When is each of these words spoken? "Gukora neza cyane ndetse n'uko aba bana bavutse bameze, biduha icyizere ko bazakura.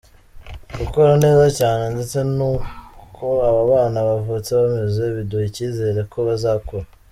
"Gukora 0.79 1.11
neza 1.23 1.45
cyane 1.59 1.83
ndetse 1.93 2.17
n'uko 2.37 3.25
aba 3.49 3.61
bana 3.71 3.99
bavutse 4.09 4.49
bameze, 4.59 5.03
biduha 5.15 5.45
icyizere 5.49 5.99
ko 6.11 6.17
bazakura. 6.27 6.87